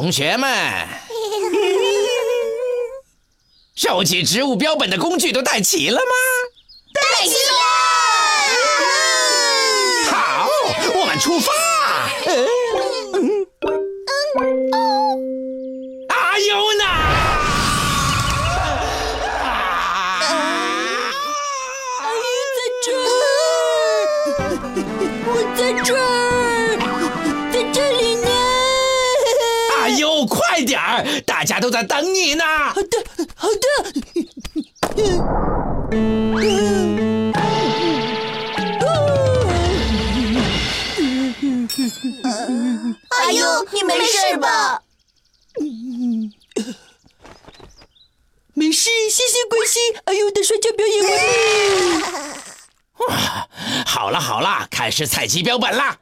[0.00, 0.48] 同学们，
[3.76, 6.02] 收集植物标本的工具都带齐了吗？
[6.94, 7.52] 带齐了。
[10.10, 10.48] 好，
[10.98, 11.52] 我们出发。
[30.30, 32.44] 快点儿，大家都在等你呢。
[32.44, 33.58] 好的，好的。
[43.10, 44.82] 阿优，你没事吧？
[48.54, 49.82] 没事，谢谢关心。
[50.04, 51.18] 阿优的摔跤表演完毕。
[53.84, 55.98] 好了好了，开始采集标本啦。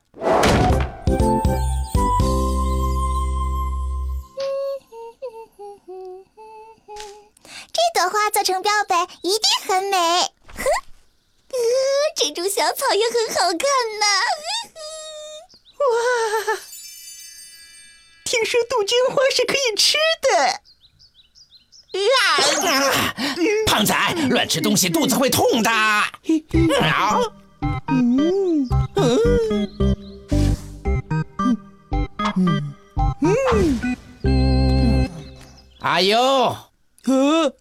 [8.08, 9.96] 花做成标本一定很美。
[10.54, 10.64] 哼，
[11.50, 11.56] 呃，
[12.16, 14.06] 这株小草也很好看呢。
[15.78, 15.84] 哇，
[18.24, 20.60] 听说杜鹃花是可以吃的。
[21.92, 22.38] 啊。
[23.66, 23.94] 胖仔，
[24.30, 25.70] 乱吃东西肚子会痛的。
[25.70, 26.10] 啊。
[27.88, 28.68] 嗯。
[28.96, 29.18] 嗯。
[34.22, 35.10] 嗯，
[35.80, 36.18] 哎呦，
[37.04, 37.54] 呃，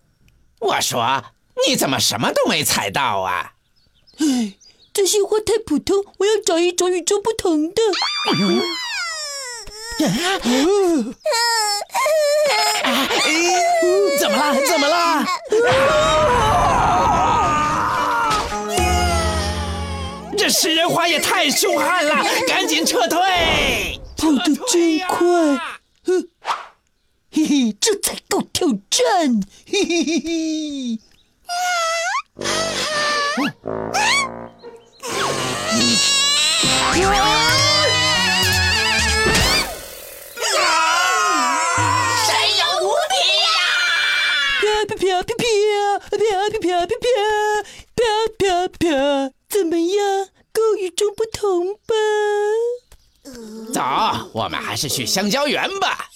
[0.68, 1.24] 我说
[1.66, 3.54] 你怎么什么都没采到啊？
[4.20, 4.54] 哎，
[4.94, 7.82] 这些花太普通，我要找一种与众不同的。
[14.20, 14.56] 怎么了？
[14.68, 15.26] 怎么了？
[20.38, 24.00] 这食人花也太凶悍了，赶紧撤退！
[24.18, 25.18] 跑得真快，
[26.06, 26.28] 哼，
[27.48, 31.00] 嘿，这才够挑战，嘿嘿嘿嘿。
[42.26, 43.48] 神勇无敌呀！
[44.60, 44.66] 飘
[44.98, 47.16] 飘飘飘飘飘飘飘
[47.96, 50.28] 飘飘飘，怎么样？
[50.52, 51.96] 够与众不同吧？
[53.74, 53.82] 走，
[54.34, 56.10] 我们还是去香蕉园吧。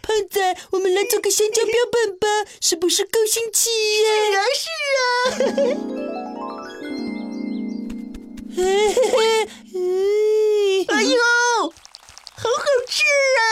[0.00, 2.26] 胖仔，我们来做个香蕉标本吧，
[2.62, 3.68] 是不是够新奇
[4.02, 4.08] 呀？
[4.54, 5.04] 是啊，
[8.54, 8.64] 是啊。
[10.88, 11.18] 哎呦，
[12.36, 13.02] 好好吃
[13.36, 13.44] 啊！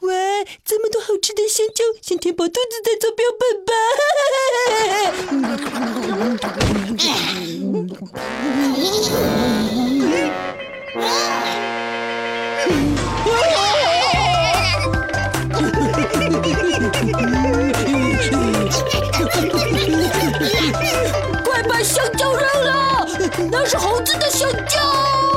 [0.00, 0.12] 哇，
[0.64, 3.72] 这么多好吃的香蕉，先填饱肚子再做标本吧。
[21.42, 23.06] 快把香蕉扔了，
[23.50, 25.29] 那是猴子的香蕉。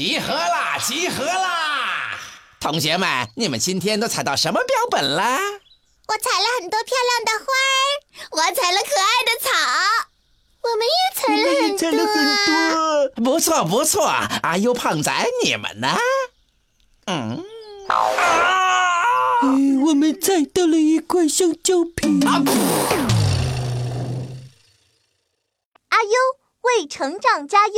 [0.00, 0.78] 集合啦！
[0.78, 2.18] 集合啦！
[2.58, 5.38] 同学们，你们今天都采到什么标本啦？
[6.08, 7.76] 我采了很多漂亮的花儿，
[8.30, 9.50] 我采了可爱的草，
[10.62, 11.78] 我们也采了很多。
[11.78, 12.16] 采了很
[12.46, 13.22] 多。
[13.22, 14.06] 不错不错，
[14.42, 15.12] 阿优胖仔，
[15.44, 15.94] 你们呢？
[17.04, 17.44] 嗯，
[19.42, 22.08] 嗯，我们采到了一块香蕉皮。
[25.90, 26.10] 阿优
[26.62, 27.74] 为成长加油。